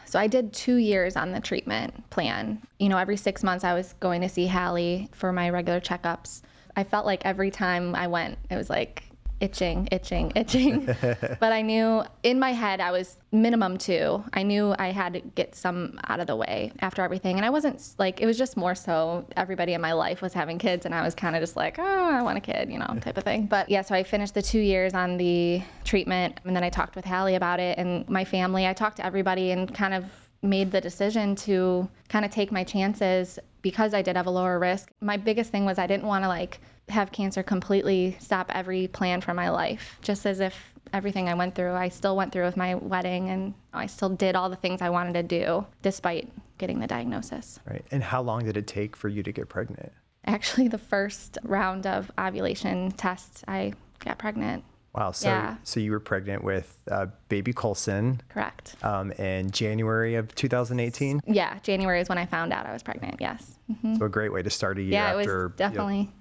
so 0.07 0.17
I 0.17 0.27
did 0.27 0.53
two 0.53 0.77
years 0.77 1.15
on 1.15 1.31
the 1.31 1.39
treatment 1.39 2.09
plan. 2.09 2.61
You 2.79 2.89
know, 2.89 2.97
every 2.97 3.17
six 3.17 3.43
months 3.43 3.63
I 3.63 3.73
was 3.73 3.93
going 3.99 4.21
to 4.21 4.29
see 4.29 4.45
Halle 4.45 5.09
for 5.11 5.33
my 5.33 5.49
regular 5.49 5.81
checkups. 5.81 6.41
I 6.75 6.83
felt 6.83 7.05
like 7.05 7.25
every 7.25 7.51
time 7.51 7.93
I 7.93 8.07
went, 8.07 8.37
it 8.49 8.55
was 8.55 8.69
like, 8.69 9.03
itching, 9.39 9.87
itching, 9.91 10.31
itching. 10.35 10.85
but 11.39 11.51
I 11.51 11.61
knew 11.61 12.03
in 12.23 12.39
my 12.39 12.53
head 12.53 12.79
I 12.79 12.91
was 12.91 13.17
minimum 13.31 13.77
two. 13.77 14.23
I 14.33 14.43
knew 14.43 14.75
I 14.79 14.91
had 14.91 15.13
to 15.13 15.19
get 15.19 15.55
some 15.55 15.99
out 16.07 16.19
of 16.19 16.27
the 16.27 16.35
way 16.35 16.71
after 16.79 17.01
everything. 17.01 17.37
And 17.37 17.45
I 17.45 17.49
wasn't 17.49 17.95
like, 17.97 18.21
it 18.21 18.25
was 18.25 18.37
just 18.37 18.57
more 18.57 18.75
so 18.75 19.25
everybody 19.35 19.73
in 19.73 19.81
my 19.81 19.93
life 19.93 20.21
was 20.21 20.33
having 20.33 20.57
kids. 20.57 20.85
And 20.85 20.95
I 20.95 21.03
was 21.03 21.13
kind 21.13 21.35
of 21.35 21.41
just 21.41 21.55
like, 21.55 21.77
oh, 21.79 21.83
I 21.83 22.21
want 22.21 22.37
a 22.37 22.41
kid, 22.41 22.71
you 22.71 22.79
know, 22.79 22.87
type 23.01 23.17
of 23.17 23.23
thing. 23.23 23.45
But 23.45 23.69
yeah, 23.69 23.81
so 23.81 23.95
I 23.95 24.03
finished 24.03 24.33
the 24.33 24.41
two 24.41 24.59
years 24.59 24.93
on 24.93 25.17
the 25.17 25.61
treatment. 25.83 26.39
And 26.45 26.55
then 26.55 26.63
I 26.63 26.69
talked 26.69 26.95
with 26.95 27.05
Halle 27.05 27.35
about 27.35 27.59
it 27.59 27.77
and 27.77 28.07
my 28.09 28.25
family. 28.25 28.65
I 28.65 28.73
talked 28.73 28.97
to 28.97 29.05
everybody 29.05 29.51
and 29.51 29.73
kind 29.73 29.93
of 29.93 30.05
made 30.41 30.71
the 30.71 30.81
decision 30.81 31.35
to 31.35 31.89
kind 32.09 32.23
of 32.25 32.31
take 32.31 32.51
my 32.51 32.63
chances 32.63 33.39
because 33.61 33.93
I 33.93 34.01
did 34.01 34.15
have 34.15 34.27
a 34.27 34.31
lower 34.31 34.59
risk. 34.59 34.91
My 35.01 35.17
biggest 35.17 35.51
thing 35.51 35.65
was 35.65 35.77
I 35.77 35.87
didn't 35.87 36.05
want 36.05 36.23
to 36.23 36.27
like, 36.27 36.59
have 36.89 37.11
cancer 37.11 37.43
completely 37.43 38.17
stop 38.19 38.51
every 38.53 38.87
plan 38.87 39.21
for 39.21 39.33
my 39.33 39.49
life. 39.49 39.97
Just 40.01 40.25
as 40.25 40.39
if 40.39 40.55
everything 40.93 41.27
I 41.27 41.33
went 41.33 41.55
through, 41.55 41.73
I 41.73 41.89
still 41.89 42.15
went 42.15 42.31
through 42.31 42.45
with 42.45 42.57
my 42.57 42.75
wedding 42.75 43.29
and 43.29 43.53
I 43.73 43.87
still 43.87 44.09
did 44.09 44.35
all 44.35 44.49
the 44.49 44.55
things 44.55 44.81
I 44.81 44.89
wanted 44.89 45.13
to 45.13 45.23
do 45.23 45.65
despite 45.81 46.31
getting 46.57 46.79
the 46.79 46.87
diagnosis. 46.87 47.59
Right. 47.69 47.85
And 47.91 48.03
how 48.03 48.21
long 48.21 48.45
did 48.45 48.57
it 48.57 48.67
take 48.67 48.95
for 48.95 49.09
you 49.09 49.23
to 49.23 49.31
get 49.31 49.49
pregnant? 49.49 49.91
Actually, 50.25 50.67
the 50.67 50.77
first 50.77 51.37
round 51.43 51.85
of 51.87 52.11
ovulation 52.19 52.91
tests, 52.91 53.43
I 53.47 53.73
got 53.99 54.17
pregnant. 54.17 54.63
Wow. 54.93 55.11
So, 55.11 55.29
yeah. 55.29 55.57
so 55.63 55.79
you 55.79 55.91
were 55.91 55.99
pregnant 55.99 56.43
with 56.43 56.79
uh, 56.89 57.07
baby 57.29 57.53
Colson. 57.53 58.19
Correct. 58.29 58.75
Um, 58.81 59.11
in 59.13 59.51
January 59.51 60.15
of 60.15 60.33
2018. 60.35 61.21
Yeah, 61.27 61.59
January 61.59 62.01
is 62.01 62.09
when 62.09 62.17
I 62.17 62.25
found 62.25 62.51
out 62.51 62.65
I 62.65 62.73
was 62.73 62.81
pregnant. 62.81 63.17
Yes. 63.19 63.59
Mm-hmm. 63.71 63.97
So 63.97 64.05
a 64.05 64.09
great 64.09 64.33
way 64.33 64.41
to 64.41 64.49
start 64.49 64.79
a 64.79 64.81
year 64.81 64.93
yeah, 64.93 65.15
after. 65.15 65.41
it 65.41 65.43
was 65.43 65.55
definitely. 65.55 65.97
You 65.97 66.03
know, 66.03 66.11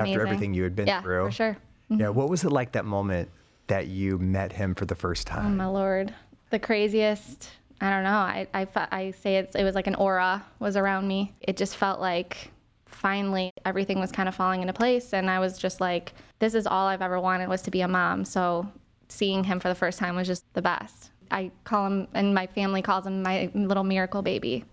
amazing. 0.00 0.14
after 0.14 0.26
everything 0.26 0.54
you 0.54 0.62
had 0.62 0.76
been 0.76 0.86
yeah, 0.86 1.02
through. 1.02 1.26
for 1.26 1.32
sure. 1.32 1.56
Yeah. 1.88 1.96
Mm-hmm. 1.96 2.14
What 2.14 2.28
was 2.28 2.44
it 2.44 2.50
like 2.50 2.72
that 2.72 2.84
moment 2.84 3.30
that 3.68 3.86
you 3.86 4.18
met 4.18 4.52
him 4.52 4.74
for 4.74 4.84
the 4.84 4.94
first 4.94 5.26
time? 5.26 5.46
Oh 5.46 5.56
my 5.56 5.66
lord, 5.66 6.14
the 6.50 6.58
craziest. 6.58 7.50
I 7.80 7.90
don't 7.90 8.02
know. 8.02 8.10
I 8.10 8.46
I, 8.54 8.66
I 8.90 9.10
say 9.12 9.36
it's, 9.36 9.54
it 9.54 9.64
was 9.64 9.74
like 9.74 9.86
an 9.86 9.94
aura 9.94 10.44
was 10.58 10.76
around 10.76 11.06
me. 11.06 11.34
It 11.40 11.56
just 11.56 11.76
felt 11.76 12.00
like 12.00 12.50
finally 12.86 13.52
everything 13.64 14.00
was 14.00 14.10
kind 14.10 14.28
of 14.28 14.34
falling 14.34 14.62
into 14.62 14.72
place, 14.72 15.12
and 15.12 15.30
I 15.30 15.38
was 15.38 15.58
just 15.58 15.80
like, 15.80 16.12
this 16.38 16.54
is 16.54 16.66
all 16.66 16.86
I've 16.86 17.02
ever 17.02 17.20
wanted 17.20 17.48
was 17.48 17.62
to 17.62 17.70
be 17.70 17.82
a 17.82 17.88
mom. 17.88 18.24
So 18.24 18.66
seeing 19.08 19.44
him 19.44 19.60
for 19.60 19.68
the 19.68 19.74
first 19.74 19.98
time 19.98 20.16
was 20.16 20.26
just 20.26 20.44
the 20.54 20.62
best. 20.62 21.10
I 21.30 21.50
call 21.64 21.86
him, 21.86 22.08
and 22.14 22.34
my 22.34 22.46
family 22.46 22.82
calls 22.82 23.06
him 23.06 23.22
my 23.22 23.50
little 23.54 23.84
miracle 23.84 24.22
baby. 24.22 24.64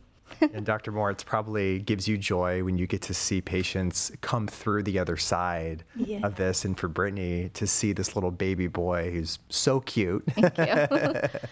And 0.41 0.65
Dr. 0.65 0.91
Moritz 0.91 1.23
probably 1.23 1.79
gives 1.79 2.07
you 2.07 2.17
joy 2.17 2.63
when 2.63 2.77
you 2.77 2.87
get 2.87 3.01
to 3.03 3.13
see 3.13 3.41
patients 3.41 4.11
come 4.21 4.47
through 4.47 4.83
the 4.83 4.99
other 4.99 5.17
side 5.17 5.83
Yeah. 5.95 6.19
of 6.25 6.35
this. 6.35 6.65
And 6.65 6.77
for 6.77 6.89
Brittney 6.89 7.51
to 7.53 7.65
see 7.67 7.93
this 7.93 8.15
little 8.15 8.31
baby 8.31 8.67
boy 8.67 9.11
who's 9.11 9.39
so 9.49 9.79
cute. 9.81 10.23
Thank 10.31 10.57
you. 10.57 11.39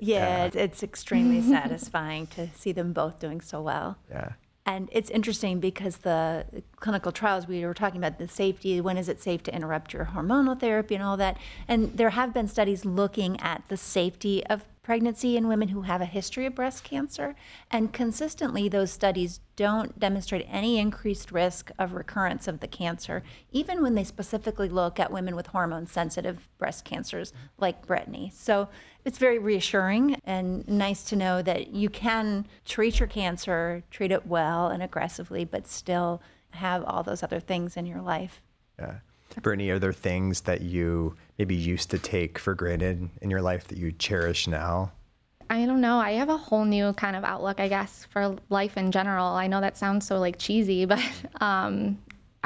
Yeah, 0.00 0.44
it's, 0.44 0.54
it's 0.54 0.82
extremely 0.84 1.42
satisfying 1.42 2.28
to 2.28 2.48
see 2.54 2.70
them 2.70 2.92
both 2.92 3.18
doing 3.18 3.40
so 3.40 3.60
well. 3.60 3.98
yeah. 4.08 4.34
And 4.68 4.90
it's 4.92 5.08
interesting 5.08 5.60
because 5.60 5.96
the 5.96 6.44
clinical 6.76 7.10
trials, 7.10 7.48
we 7.48 7.64
were 7.64 7.72
talking 7.72 7.96
about 7.96 8.18
the 8.18 8.28
safety, 8.28 8.82
when 8.82 8.98
is 8.98 9.08
it 9.08 9.18
safe 9.18 9.42
to 9.44 9.54
interrupt 9.54 9.94
your 9.94 10.10
hormonal 10.14 10.60
therapy 10.60 10.94
and 10.94 11.02
all 11.02 11.16
that. 11.16 11.38
And 11.66 11.96
there 11.96 12.10
have 12.10 12.34
been 12.34 12.48
studies 12.48 12.84
looking 12.84 13.40
at 13.40 13.62
the 13.68 13.78
safety 13.78 14.44
of 14.44 14.66
pregnancy 14.82 15.38
in 15.38 15.48
women 15.48 15.68
who 15.68 15.82
have 15.82 16.02
a 16.02 16.06
history 16.06 16.44
of 16.44 16.54
breast 16.54 16.84
cancer. 16.84 17.34
And 17.70 17.94
consistently, 17.94 18.68
those 18.68 18.90
studies 18.90 19.40
don't 19.56 19.98
demonstrate 19.98 20.46
any 20.50 20.78
increased 20.78 21.32
risk 21.32 21.70
of 21.78 21.94
recurrence 21.94 22.46
of 22.46 22.60
the 22.60 22.68
cancer, 22.68 23.22
even 23.50 23.82
when 23.82 23.94
they 23.94 24.04
specifically 24.04 24.68
look 24.68 25.00
at 25.00 25.10
women 25.10 25.34
with 25.34 25.46
hormone 25.46 25.86
sensitive 25.86 26.46
breast 26.58 26.84
cancers 26.84 27.32
like 27.56 27.86
Brittney. 27.86 28.32
So 28.34 28.68
it's 29.08 29.16
very 29.16 29.38
reassuring 29.38 30.20
and 30.24 30.68
nice 30.68 31.02
to 31.02 31.16
know 31.16 31.40
that 31.40 31.68
you 31.68 31.88
can 31.88 32.46
treat 32.66 33.00
your 33.00 33.06
cancer, 33.06 33.82
treat 33.90 34.12
it 34.12 34.26
well 34.26 34.68
and 34.68 34.82
aggressively, 34.82 35.46
but 35.46 35.66
still 35.66 36.20
have 36.50 36.84
all 36.84 37.02
those 37.02 37.22
other 37.22 37.40
things 37.40 37.78
in 37.78 37.86
your 37.86 38.02
life. 38.02 38.42
Yeah. 38.78 38.96
Brittney, 39.40 39.70
are 39.70 39.78
there 39.78 39.94
things 39.94 40.42
that 40.42 40.60
you 40.60 41.16
maybe 41.38 41.56
used 41.56 41.90
to 41.90 41.98
take 41.98 42.38
for 42.38 42.54
granted 42.54 43.08
in 43.22 43.30
your 43.30 43.40
life 43.40 43.66
that 43.68 43.78
you 43.78 43.92
cherish 43.92 44.46
now? 44.46 44.92
I 45.48 45.64
don't 45.64 45.80
know. 45.80 45.96
I 45.96 46.10
have 46.12 46.28
a 46.28 46.36
whole 46.36 46.66
new 46.66 46.92
kind 46.92 47.16
of 47.16 47.24
outlook, 47.24 47.60
I 47.60 47.68
guess, 47.68 48.06
for 48.10 48.36
life 48.50 48.76
in 48.76 48.92
general. 48.92 49.28
I 49.28 49.46
know 49.46 49.62
that 49.62 49.78
sounds 49.78 50.06
so 50.06 50.18
like 50.18 50.36
cheesy, 50.36 50.84
but 50.84 51.02
um, 51.40 51.96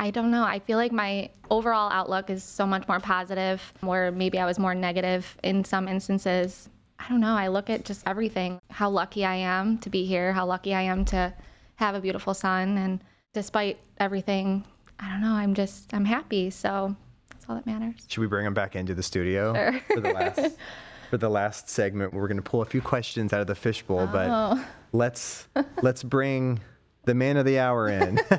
I 0.03 0.11
don't 0.11 0.33
know. 0.33 0.43
I 0.43 0.59
feel 0.59 0.79
like 0.79 0.91
my 0.91 1.31
overall 1.49 1.89
outlook 1.93 2.29
is 2.29 2.43
so 2.43 2.67
much 2.67 2.89
more 2.89 2.99
positive, 2.99 3.63
where 3.83 4.11
maybe 4.11 4.37
I 4.41 4.47
was 4.47 4.59
more 4.59 4.75
negative 4.75 5.37
in 5.45 5.63
some 5.63 5.87
instances. 5.87 6.69
I 6.99 7.09
don't 7.09 7.21
know. 7.21 7.37
I 7.37 7.47
look 7.47 7.71
at 7.71 7.85
just 7.85 8.03
everything 8.05 8.61
how 8.69 8.91
lucky 8.91 9.25
I 9.25 9.37
am 9.37 9.79
to 9.79 9.91
be 9.91 10.05
here, 10.05 10.33
how 10.33 10.45
lucky 10.45 10.75
I 10.75 10.83
am 10.83 11.05
to 11.07 11.33
have 11.77 11.95
a 11.95 12.01
beautiful 12.01 12.35
son. 12.35 12.79
And 12.79 12.99
despite 13.33 13.79
everything, 13.99 14.65
I 14.99 15.09
don't 15.09 15.21
know. 15.21 15.35
I'm 15.35 15.55
just, 15.55 15.95
I'm 15.95 16.05
happy. 16.05 16.51
So 16.51 16.97
that's 17.31 17.45
all 17.49 17.55
that 17.55 17.65
matters. 17.67 18.05
Should 18.09 18.23
we 18.23 18.27
bring 18.27 18.45
him 18.45 18.55
back 18.55 18.75
into 18.75 18.97
the 18.97 19.05
studio 19.05 19.53
for 19.87 20.01
the 20.01 20.13
last 20.13 20.57
for 21.11 21.17
the 21.17 21.29
last 21.31 21.69
segment? 21.69 22.13
We're 22.13 22.27
going 22.27 22.39
to 22.39 22.43
pull 22.43 22.63
a 22.63 22.67
few 22.67 22.83
questions 22.83 23.33
out 23.33 23.41
of 23.41 23.47
the 23.47 23.55
fishbowl, 23.55 24.09
but 24.09 24.29
Oh. 24.29 24.65
let's 24.93 25.47
let's 25.81 26.03
bring 26.03 26.61
the 27.05 27.15
man 27.15 27.37
of 27.37 27.45
the 27.45 27.59
hour 27.59 27.89
in. 27.89 28.21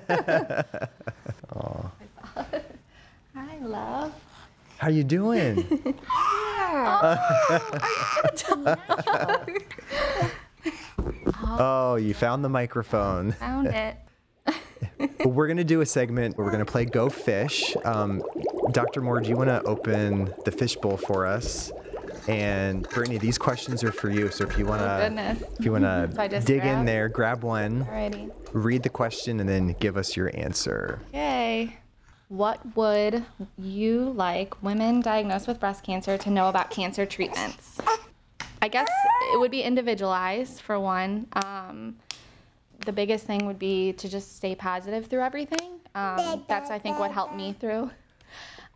Hi, 3.35 3.57
love. 3.61 4.13
How 4.77 4.89
you 4.89 5.03
doing? 5.03 5.95
oh, 11.43 11.95
you 11.95 12.13
found 12.13 12.43
the 12.43 12.49
microphone. 12.49 13.33
Found 13.33 13.67
it. 13.67 13.97
Well, 14.99 15.09
we're 15.25 15.47
going 15.47 15.57
to 15.57 15.63
do 15.63 15.81
a 15.81 15.85
segment 15.85 16.37
where 16.37 16.45
we're 16.45 16.51
going 16.51 16.65
to 16.65 16.71
play 16.71 16.85
Go 16.85 17.09
Fish. 17.09 17.75
Um, 17.85 18.21
Dr. 18.71 19.01
Moore, 19.01 19.19
do 19.21 19.29
you 19.29 19.37
want 19.37 19.49
to 19.49 19.61
open 19.63 20.33
the 20.45 20.51
fishbowl 20.51 20.97
for 20.97 21.25
us? 21.25 21.71
And 22.27 22.87
Brittney, 22.89 23.19
these 23.19 23.37
questions 23.37 23.83
are 23.83 23.91
for 23.91 24.09
you. 24.09 24.29
So 24.31 24.45
if 24.45 24.57
you 24.57 24.65
want 24.65 24.81
to, 24.81 24.99
goodness. 25.03 25.43
if 25.59 25.65
you 25.65 25.71
wanna 25.71 26.07
just 26.29 26.47
dig 26.47 26.63
in 26.63 26.85
there, 26.85 27.09
grab 27.09 27.43
one, 27.43 27.85
Alrighty. 27.85 28.31
read 28.53 28.83
the 28.83 28.89
question, 28.89 29.39
and 29.39 29.49
then 29.49 29.75
give 29.79 29.97
us 29.97 30.15
your 30.15 30.31
answer. 30.33 30.99
Okay. 31.09 31.77
What 32.29 32.59
would 32.75 33.25
you 33.57 34.11
like 34.11 34.63
women 34.63 35.01
diagnosed 35.01 35.47
with 35.47 35.59
breast 35.59 35.83
cancer 35.83 36.17
to 36.17 36.29
know 36.29 36.49
about 36.49 36.71
cancer 36.71 37.05
treatments? 37.05 37.77
I 38.61 38.69
guess 38.69 38.89
it 39.33 39.39
would 39.39 39.51
be 39.51 39.61
individualized 39.61 40.61
for 40.61 40.79
one. 40.79 41.27
Um, 41.45 41.97
the 42.85 42.93
biggest 42.93 43.25
thing 43.25 43.45
would 43.45 43.59
be 43.59 43.93
to 43.93 44.09
just 44.09 44.37
stay 44.37 44.55
positive 44.55 45.07
through 45.07 45.21
everything. 45.21 45.79
Um, 45.95 46.43
that's 46.47 46.71
I 46.71 46.79
think 46.79 46.97
what 46.97 47.11
helped 47.11 47.35
me 47.35 47.53
through. 47.59 47.91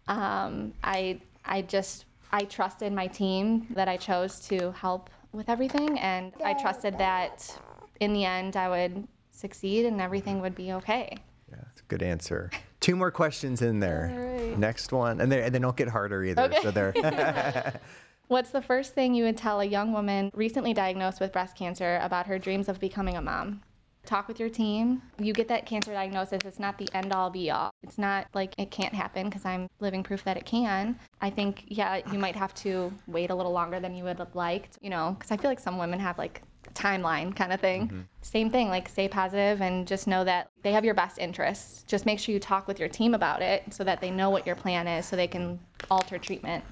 Um, 0.07 0.73
I 0.83 1.19
I 1.45 1.61
just 1.61 2.05
I 2.31 2.45
trusted 2.45 2.93
my 2.93 3.07
team 3.07 3.67
that 3.71 3.87
I 3.87 3.97
chose 3.97 4.39
to 4.47 4.71
help 4.73 5.09
with 5.31 5.49
everything, 5.49 5.97
and 5.99 6.33
I 6.43 6.53
trusted 6.53 6.97
that 6.97 7.57
in 7.99 8.13
the 8.13 8.25
end 8.25 8.55
I 8.55 8.69
would 8.69 9.07
succeed 9.31 9.85
and 9.85 10.01
everything 10.01 10.41
would 10.41 10.55
be 10.55 10.73
okay. 10.73 11.17
Yeah, 11.49 11.57
that's 11.63 11.81
a 11.81 11.85
good 11.85 12.01
answer. 12.01 12.51
Two 12.79 12.95
more 12.95 13.11
questions 13.11 13.61
in 13.61 13.79
there. 13.79 14.11
Alright. 14.13 14.59
Next 14.59 14.91
one, 14.91 15.21
and 15.21 15.31
they 15.31 15.43
and 15.43 15.53
they 15.53 15.59
don't 15.59 15.75
get 15.75 15.87
harder 15.87 16.23
either. 16.23 16.43
Okay. 16.43 16.59
So 16.61 16.71
they're 16.71 16.93
What's 18.27 18.49
the 18.49 18.61
first 18.61 18.93
thing 18.93 19.13
you 19.13 19.23
would 19.23 19.37
tell 19.37 19.61
a 19.61 19.65
young 19.65 19.93
woman 19.93 20.31
recently 20.33 20.73
diagnosed 20.73 21.21
with 21.21 21.31
breast 21.31 21.55
cancer 21.55 21.97
about 22.03 22.27
her 22.27 22.37
dreams 22.37 22.67
of 22.67 22.77
becoming 22.79 23.15
a 23.15 23.21
mom? 23.21 23.61
Talk 24.07 24.29
with 24.29 24.39
your 24.39 24.47
team. 24.47 25.01
You 25.19 25.33
get 25.33 25.49
that 25.49 25.65
cancer 25.65 25.91
diagnosis, 25.91 26.39
it's 26.45 26.59
not 26.59 26.77
the 26.77 26.87
end 26.93 27.11
all 27.11 27.29
be 27.29 27.51
all. 27.51 27.71
It's 27.83 27.97
not 27.97 28.27
like 28.33 28.53
it 28.57 28.71
can't 28.71 28.93
happen 28.93 29.25
because 29.25 29.43
I'm 29.43 29.67
living 29.81 30.01
proof 30.01 30.23
that 30.23 30.37
it 30.37 30.45
can. 30.45 30.97
I 31.19 31.29
think, 31.29 31.65
yeah, 31.67 31.99
you 32.09 32.17
might 32.17 32.37
have 32.37 32.53
to 32.55 32.93
wait 33.07 33.31
a 33.31 33.35
little 33.35 33.51
longer 33.51 33.81
than 33.81 33.93
you 33.93 34.05
would 34.05 34.17
have 34.19 34.33
liked, 34.33 34.77
you 34.79 34.89
know, 34.89 35.17
because 35.19 35.29
I 35.29 35.35
feel 35.35 35.51
like 35.51 35.59
some 35.59 35.77
women 35.77 35.99
have 35.99 36.17
like 36.17 36.41
a 36.65 36.71
timeline 36.71 37.35
kind 37.35 37.51
of 37.51 37.59
thing. 37.59 37.89
Mm-hmm. 37.89 38.01
Same 38.21 38.49
thing, 38.49 38.69
like 38.69 38.87
stay 38.87 39.09
positive 39.09 39.61
and 39.61 39.85
just 39.85 40.07
know 40.07 40.23
that 40.23 40.51
they 40.63 40.71
have 40.71 40.85
your 40.85 40.93
best 40.93 41.17
interests. 41.17 41.83
Just 41.83 42.05
make 42.05 42.17
sure 42.17 42.31
you 42.31 42.39
talk 42.39 42.65
with 42.65 42.79
your 42.79 42.87
team 42.87 43.13
about 43.13 43.41
it 43.41 43.73
so 43.73 43.83
that 43.83 43.99
they 43.99 44.09
know 44.09 44.29
what 44.29 44.47
your 44.47 44.55
plan 44.55 44.87
is 44.87 45.05
so 45.05 45.17
they 45.17 45.27
can 45.27 45.59
alter 45.91 46.17
treatment 46.17 46.63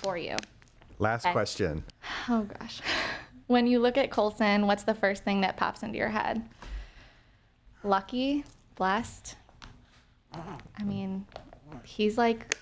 for 0.00 0.16
you. 0.16 0.36
last 1.00 1.26
question. 1.26 1.82
Oh 2.28 2.42
gosh. 2.42 2.80
When 3.46 3.66
you 3.66 3.78
look 3.78 3.98
at 3.98 4.10
Colson, 4.10 4.66
what's 4.66 4.84
the 4.84 4.94
first 4.94 5.22
thing 5.22 5.42
that 5.42 5.58
pops 5.58 5.82
into 5.82 5.98
your 5.98 6.08
head? 6.08 6.42
Lucky, 7.84 8.44
blessed. 8.76 9.36
I 10.32 10.82
mean, 10.82 11.26
he's 11.84 12.18
like 12.18 12.56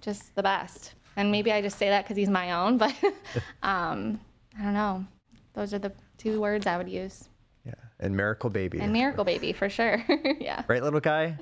just 0.00 0.34
the 0.34 0.42
best. 0.42 0.94
And 1.16 1.30
maybe 1.32 1.50
I 1.52 1.62
just 1.62 1.78
say 1.78 1.88
that 1.88 2.04
because 2.04 2.16
he's 2.16 2.28
my 2.28 2.52
own, 2.52 2.76
but 2.76 2.94
um, 3.62 4.20
I 4.58 4.62
don't 4.64 4.74
know. 4.74 5.06
Those 5.54 5.72
are 5.72 5.78
the 5.78 5.92
two 6.18 6.40
words 6.40 6.66
I 6.66 6.76
would 6.76 6.88
use. 6.88 7.28
Yeah, 7.64 7.72
and 8.00 8.14
miracle 8.14 8.50
baby. 8.50 8.80
And 8.80 8.92
miracle 8.92 9.24
baby 9.24 9.52
for 9.52 9.70
sure. 9.70 10.04
yeah. 10.40 10.62
right, 10.68 10.82
little 10.82 11.00
guy. 11.00 11.38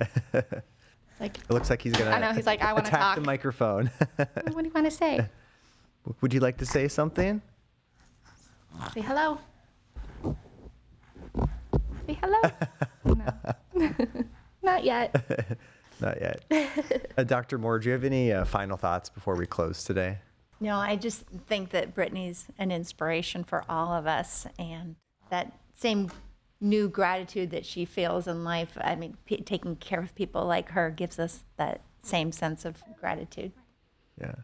Like, 1.20 1.38
It 1.38 1.50
looks 1.50 1.70
like 1.70 1.80
he's 1.80 1.92
gonna. 1.92 2.10
I 2.10 2.18
know, 2.18 2.32
he's 2.32 2.46
like, 2.46 2.62
"I 2.62 2.72
wanna 2.72 2.88
attack 2.88 3.14
the 3.14 3.20
microphone. 3.20 3.92
what 4.16 4.56
do 4.56 4.64
you 4.64 4.72
want 4.74 4.86
to 4.86 4.90
say? 4.90 5.24
Would 6.20 6.34
you 6.34 6.40
like 6.40 6.56
to 6.56 6.66
say 6.66 6.88
something? 6.88 7.40
Say 8.92 9.02
hello. 9.02 9.38
Say 12.42 12.52
hello. 13.04 13.14
no. 13.74 13.88
Not 14.62 14.84
yet. 14.84 15.58
Not 16.00 16.20
yet. 16.20 17.10
uh, 17.16 17.22
Dr. 17.24 17.58
Moore, 17.58 17.78
do 17.78 17.88
you 17.88 17.92
have 17.92 18.04
any 18.04 18.32
uh, 18.32 18.44
final 18.44 18.76
thoughts 18.76 19.08
before 19.08 19.36
we 19.36 19.46
close 19.46 19.84
today? 19.84 20.18
No, 20.60 20.76
I 20.76 20.96
just 20.96 21.22
think 21.46 21.70
that 21.70 21.94
Brittney's 21.94 22.46
an 22.58 22.70
inspiration 22.70 23.42
for 23.44 23.64
all 23.68 23.92
of 23.92 24.06
us, 24.06 24.46
and 24.58 24.94
that 25.30 25.52
same 25.74 26.10
new 26.60 26.88
gratitude 26.88 27.50
that 27.50 27.66
she 27.66 27.84
feels 27.84 28.28
in 28.28 28.44
life. 28.44 28.78
I 28.80 28.94
mean, 28.94 29.16
p- 29.26 29.38
taking 29.42 29.74
care 29.76 30.00
of 30.00 30.14
people 30.14 30.44
like 30.46 30.70
her 30.70 30.90
gives 30.90 31.18
us 31.18 31.42
that 31.56 31.80
same 32.02 32.30
sense 32.30 32.64
of 32.64 32.82
gratitude. 33.00 33.50
Yeah. 34.20 34.34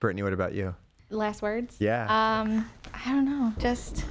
Brittney, 0.00 0.22
what 0.22 0.32
about 0.32 0.54
you? 0.54 0.74
Last 1.10 1.42
words? 1.42 1.76
Yeah. 1.80 2.04
Um, 2.04 2.70
I 2.94 3.10
don't 3.10 3.24
know. 3.24 3.52
Just, 3.58 4.04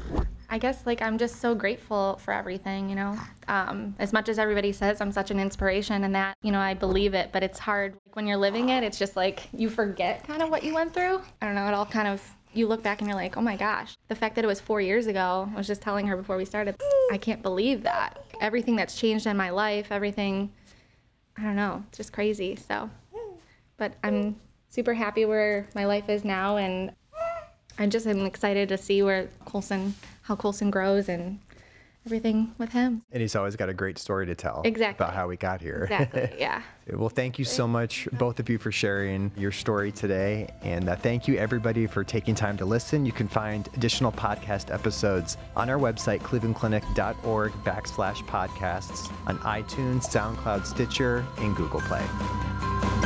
I 0.51 0.58
guess, 0.58 0.86
like, 0.86 1.01
I'm 1.01 1.18
just 1.18 1.39
so 1.39 1.53
grateful 1.53 2.20
for 2.24 2.34
everything, 2.34 2.89
you 2.89 2.96
know? 2.96 3.15
Um, 3.48 3.96
as 4.00 4.12
much 4.12 4.29
as 4.29 4.39
everybody 4.39 4.72
says 4.72 5.00
I'm 5.00 5.12
such 5.12 5.29
an 5.32 5.39
inspiration 5.39 6.03
and 6.03 6.15
that, 6.15 6.36
you 6.41 6.51
know, 6.51 6.60
I 6.60 6.74
believe 6.74 7.13
it, 7.13 7.32
but 7.32 7.44
it's 7.44 7.60
hard. 7.60 7.96
When 8.13 8.25
you're 8.25 8.38
living 8.38 8.70
it, 8.70 8.84
it's 8.84 8.98
just 8.98 9.15
like 9.15 9.48
you 9.53 9.70
forget 9.70 10.25
kind 10.25 10.41
of 10.41 10.50
what 10.50 10.63
you 10.63 10.74
went 10.74 10.94
through. 10.94 11.22
I 11.41 11.46
don't 11.46 11.56
know. 11.56 11.68
It 11.68 11.74
all 11.74 11.86
kind 11.86 12.08
of, 12.08 12.22
you 12.53 12.68
look 12.68 12.82
back 12.82 13.00
and 13.00 13.08
you're 13.08 13.18
like, 13.18 13.38
oh 13.38 13.41
my 13.41 13.56
gosh. 13.56 13.96
The 14.08 14.15
fact 14.15 14.36
that 14.36 14.44
it 14.44 14.48
was 14.48 14.60
four 14.60 14.82
years 14.82 15.06
ago, 15.06 15.48
I 15.53 15.56
was 15.56 15.68
just 15.68 15.82
telling 15.82 16.08
her 16.08 16.18
before 16.18 16.36
we 16.36 16.46
started, 16.46 16.75
I 17.12 17.18
can't 17.18 17.44
believe 17.44 17.84
that. 17.84 18.24
Everything 18.41 18.75
that's 18.75 18.96
changed 19.00 19.27
in 19.27 19.38
my 19.38 19.51
life, 19.51 19.91
everything. 19.91 20.51
I 21.38 21.44
don't 21.44 21.56
know, 21.56 21.84
it's 21.88 21.98
just 21.98 22.12
crazy. 22.12 22.56
So, 22.56 22.89
but 23.77 23.94
I'm 24.03 24.36
super 24.70 24.94
happy 24.94 25.25
where 25.25 25.68
my 25.74 25.86
life 25.86 26.10
is 26.10 26.25
now, 26.25 26.58
and 26.58 26.91
I 27.77 27.88
just 27.88 28.08
am 28.08 28.25
excited 28.25 28.68
to 28.70 28.77
see 28.77 29.03
where 29.03 29.29
Colson, 29.46 29.94
how 30.29 30.36
Colson 30.38 30.69
grows, 30.71 31.09
and 31.09 31.39
everything 32.05 32.55
with 32.57 32.71
him. 32.71 33.01
And 33.12 33.19
he's 33.21 33.36
always 33.36 33.55
got 33.57 33.67
a 33.67 33.74
great 33.74 33.98
story 33.98 34.25
to 34.27 34.33
tell 34.36 34.62
Exactly. 34.63 35.03
about 35.03 35.13
how 35.13 35.27
we 35.27 35.36
got 35.36 35.59
here. 35.62 35.83
Exactly. 35.83 36.29
Yeah. 36.39 36.62
Well, 36.93 37.09
thank 37.09 37.38
you 37.38 37.45
so 37.45 37.67
much, 37.67 38.07
both 38.13 38.39
of 38.39 38.50
you, 38.50 38.57
for 38.57 38.71
sharing 38.71 39.31
your 39.38 39.51
story 39.51 39.91
today. 39.91 40.50
And 40.63 40.89
uh, 40.89 40.95
thank 40.95 41.27
you, 41.27 41.38
everybody, 41.38 41.86
for 41.86 42.03
taking 42.03 42.33
time 42.33 42.57
to 42.57 42.65
listen. 42.65 43.05
You 43.05 43.12
can 43.12 43.27
find 43.27 43.69
additional 43.75 44.12
podcast 44.12 44.74
episodes 44.74 45.38
on 45.55 45.69
our 45.69 45.77
website, 45.77 46.21
clevelandclinic.org 46.21 47.51
backslash 47.63 48.24
podcasts, 48.25 49.12
on 49.27 49.38
iTunes, 49.39 50.05
SoundCloud, 50.05 50.65
Stitcher, 50.65 51.24
and 51.38 51.55
Google 51.55 51.81
Play. 51.81 52.99